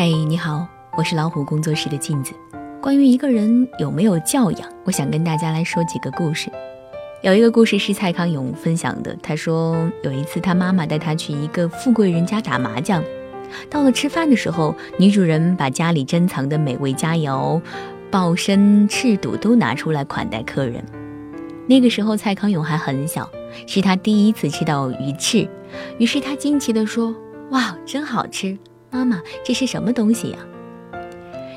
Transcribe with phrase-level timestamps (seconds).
[0.00, 0.64] 嘿，你好，
[0.96, 2.32] 我是老虎工作室的镜子。
[2.80, 6.48] 关于一个人有没有教养，我想跟大家来说几个故事。
[7.20, 13.02] 有一个故事是蔡康永分享的，他说有一次他妈妈带他去一个富贵人家打麻将，
[13.68, 17.60] 到了吃饭的时候，女主人把家里珍藏的美味佳肴、
[18.08, 20.80] 鲍参、翅肚都拿出来款待客人。
[21.66, 23.28] 那个时候蔡康永还很小，
[23.66, 25.48] 是他第一次吃到鱼翅，
[25.98, 27.12] 于是他惊奇地说
[27.50, 28.56] ：“哇，真好吃！”
[28.90, 30.38] 妈妈，这是什么东西呀？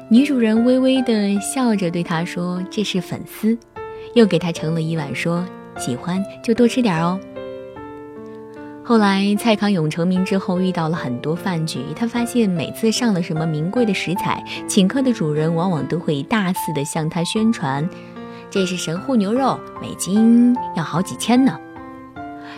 [0.10, 3.58] 女主人微微的笑着对他说：“这是粉丝。”
[4.14, 5.46] 又给他盛了一碗，说
[5.80, 7.18] ：“喜欢就多吃点哦。”
[8.84, 17.90] 后来蔡康永成名之后，遇到了很多饭局，他发现每次上了什么名贵的食材，请客的主人往往都会大肆的向他宣传
[18.52, 21.58] ：“这是神户牛肉，每斤要好几千呢。”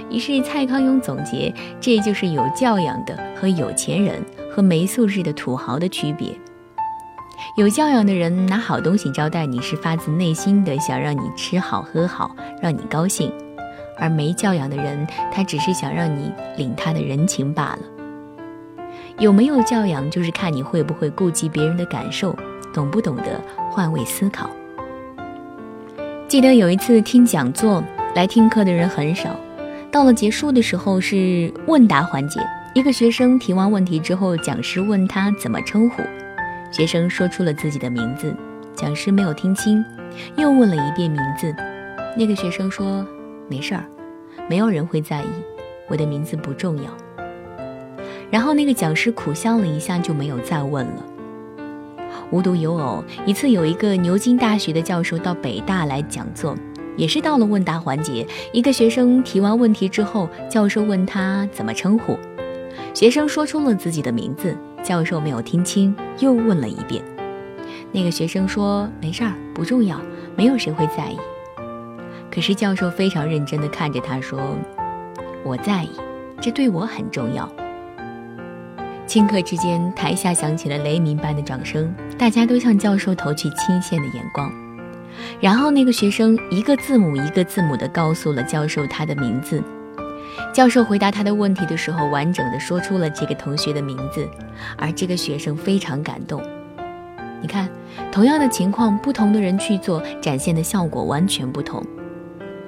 [0.10, 4.20] 于是蔡康永总结：“这就是有教养的和有钱人。”
[4.54, 6.30] 和没素质的土豪的区别。
[7.58, 13.30] 有教养的人拿好东西招待你，是发自内心的想让你吃好喝好，让你高兴；
[13.98, 17.80] 而没教养的人，他只是想让你领他的人情罢了。
[19.18, 22.36] 有没有教养，就是看你会不会顾及别人的感受，
[22.74, 24.50] 懂不懂得换位思考。
[26.28, 27.84] 记得有一次听讲座，
[28.16, 29.30] 来听课的人很少，
[29.92, 32.40] 到了结束的时候是问答环节。
[32.74, 36.02] 一个学生提完问题之后，讲师问他怎么称呼，
[36.72, 38.36] 学生说出了自己的名字，
[38.76, 39.86] 讲师没有听清，
[40.38, 41.54] 又问了一遍名字。
[42.18, 43.06] 那个学生说
[43.48, 43.86] ：“没事儿，
[44.50, 45.28] 没有人会在意，
[45.88, 46.84] 我的名字不重要。”
[48.32, 51.06] 然后那个讲师苦笑了一下，就没有再问了。
[52.32, 56.58] 无独有偶，一次有一个牛津大学的教授到北大来讲座，
[56.98, 62.18] 也是到了问答环节，一个学生提完问题之后，教授问他怎么称呼。
[62.94, 67.04] 学生说出了自己的名字，教授没有听清，又问了一遍。
[67.92, 70.00] 那个学生说：“没事儿，不重要，
[70.36, 71.18] 没有谁会在意。”
[72.32, 74.56] 可是教授非常认真地看着他说
[75.44, 75.90] ：“我在意，
[76.40, 77.52] 这对我很重要。”
[79.08, 84.52] 顷刻之间，台下响起了雷鸣般的掌声，大家都向教授投去钦羡的眼光。
[85.40, 89.64] 然后那个学生一个字母一个字母地告诉了教授他的名字。
[90.54, 94.28] 教授回答他的问题的时候，完整的说出了这个同学的名字，
[94.78, 96.42] 而这个学生非常感动。
[97.42, 97.70] 你看，
[98.12, 101.84] 同样的情况，不同的人去做，展现的效果完全不同。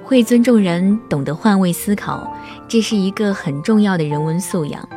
[0.04, 2.32] 会尊重人，懂得换位思考，
[2.68, 4.88] 这是一个很重要的人文素养。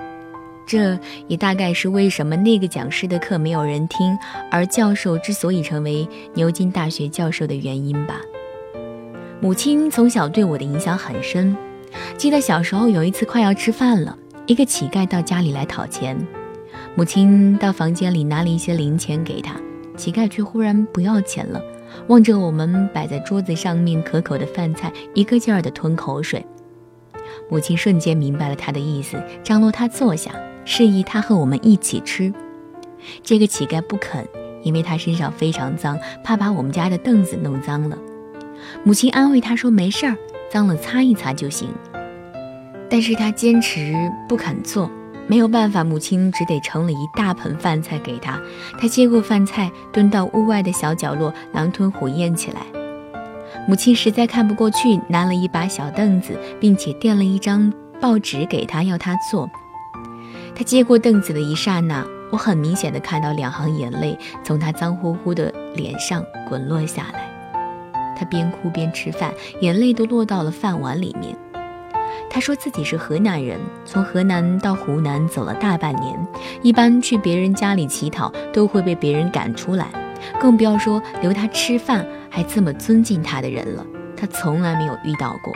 [0.67, 4.15] 这也大概是为什么那个讲师的课没有人听，
[4.51, 8.21] 而教授之所以成为牛津大学教授的原因吧。
[9.41, 11.55] 母亲从小对我的影响很深。
[12.17, 16.17] 记得小时候有一次快要吃饭了，一个乞丐到家里来讨钱，
[16.95, 19.55] 母亲到房间里拿了一些零钱给他，
[19.95, 21.61] 乞丐却忽然不要钱了，
[22.07, 26.45] 望着我们摆在桌子上面可口的饭菜，一个劲儿地吞口水。
[27.49, 30.31] 母亲瞬间明白了他的意思，张罗他坐下，
[30.65, 32.33] 示意他和我们一起吃。
[33.23, 34.27] 这个乞丐不肯，
[34.61, 37.97] 因为他身上非常脏，怕把我们家的凳子弄脏了。
[38.83, 40.17] 母亲安慰他说：“没事儿。”
[40.51, 41.69] 脏了擦一擦就行，
[42.89, 43.93] 但是他坚持
[44.27, 44.89] 不肯做，
[45.27, 48.39] 没有办法，母亲只得盛了一大盆饭菜给他。
[48.79, 52.61] 他接过饭菜，蹲到屋外的小角落，狼吞虎咽起来。
[53.67, 57.71] 母亲实在看不过去，拿了一把小凳子，并且垫了一张
[58.01, 59.47] 报纸给他，要他坐。
[60.55, 67.38] 他接过凳子的一刹那，我很明显的看到两行眼泪从他脏乎乎的脸上滚落下来。
[68.19, 71.33] 他边哭边吃饭，眼泪都落到了饭碗里面。
[72.29, 76.27] 他说自己是河南人，从河南到湖南走了大半年，
[76.61, 79.87] 一般去别人家里乞讨都会被别人赶出来，
[80.37, 83.85] 更不要说留他吃饭还这么尊敬他的人了。
[84.17, 85.53] 他从来没有遇到过，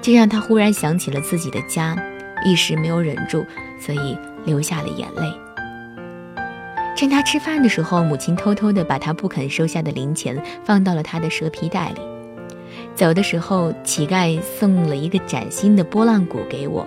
[0.00, 1.96] 这让他忽然想起了自己的家，
[2.44, 3.44] 一时没有忍住，
[3.80, 5.51] 所以流下了眼泪。
[6.94, 12.00] 趁他吃饭的时候，母亲偷偷地把他不肯收下的零钱放到了他的蛇皮袋里。
[12.94, 16.86] 走的时候，乞丐送了一个崭新的拨浪鼓给我。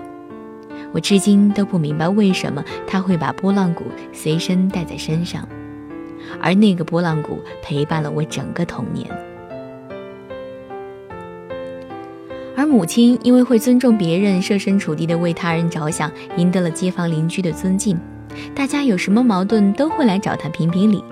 [0.94, 5.46] 我至今都不明白为什么他会把拨浪鼓随身带在身上，
[6.42, 9.06] 而那个拨浪鼓陪伴了我整个童年。
[12.56, 18.00] 而母亲因为会尊重别人，设身处地的为他人着想，赢得了街坊邻居的尊敬。
[18.56, 21.04] 大家有什么矛盾都会来找他评评理，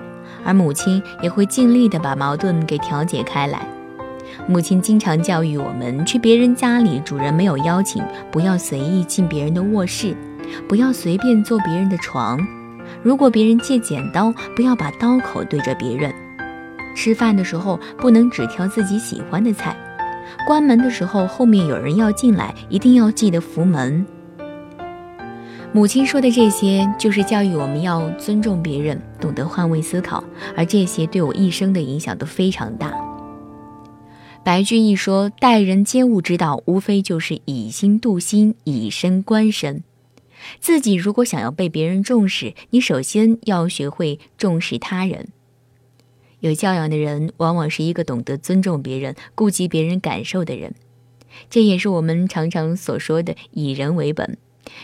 [0.44, 3.66] 而母亲也会尽力的把矛盾给调解开来。
[4.48, 10.16] 母亲经常教育我们，去别人家里，主人没有邀请，不要随意进别人的卧室，
[10.68, 12.38] 不要随便坐别人的床，
[13.02, 16.10] 如果别人借剪刀，不要把刀口对着别人；
[16.96, 19.72] 吃饭的时候不能只挑自己喜欢的菜；
[20.46, 24.04] 关门的时候后面有人要进来，一定要记得扶门。
[25.74, 30.22] 母亲说的这些，就是教育我们要尊重别人，懂得换位思考，
[30.56, 32.94] 而这些对我一生的影响都非常大。
[34.44, 39.82] 白居易说：“待人接物之道，无非就是以心度心，以身观身。
[40.60, 45.26] 自己如果想要被别人重视，你首先要学会重视他人。
[46.38, 50.72] 有教养的人，往往是一个懂得尊重别人、顾及别人感受的人。
[51.50, 54.38] 这也是我们常常所说的以人为本。”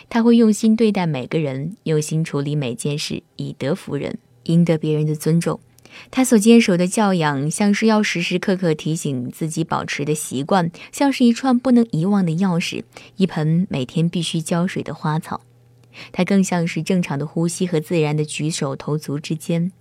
[0.08, 5.60] 他会用心对待每个人，用心处理每件事，以德服人，赢得别人的尊重。
[6.12, 12.84] 他所坚守的教养，像是要时时刻刻提醒自己保持的习惯，像是一串不能遗忘的钥匙，
[13.16, 15.40] 一盆每天必须浇水的花草。
[16.12, 19.72] 它更像是正常的呼吸和自然的举手投足之间。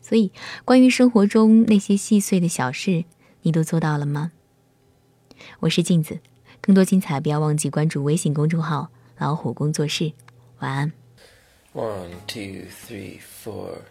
[0.00, 0.32] 所以，
[0.64, 3.04] 关于生活中那些细碎的小事，
[3.42, 4.32] 你都做到了吗？
[5.60, 6.18] 我是镜子，
[6.60, 8.90] 更多精彩不要忘记关注微信公众号。
[9.21, 10.11] 老虎工作室，
[10.59, 10.93] 晚安。
[11.73, 13.81] One, two, three, four.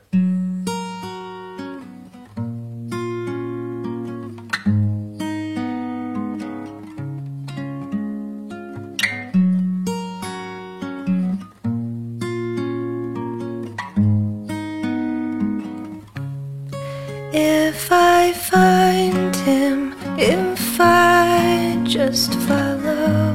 [17.32, 23.34] If I find him, if I just follow.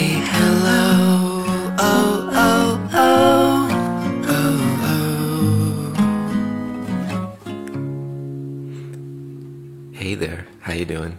[10.91, 11.17] doing?